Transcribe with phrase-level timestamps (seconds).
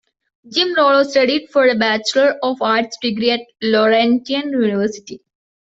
[0.51, 5.21] Jim Rollo studied for a Bachelor of Arts degree at Laurentian University.